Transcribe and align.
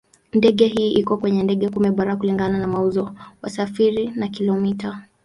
Ndege 0.33 0.67
hii 0.67 0.91
iko 0.93 1.17
kwenye 1.17 1.43
ndege 1.43 1.69
kumi 1.69 1.91
bora 1.91 2.15
kulingana 2.15 2.57
na 2.59 2.67
mauzo, 2.67 3.13
wasafiri 3.41 4.07
na 4.15 4.27
kilomita. 4.27 5.03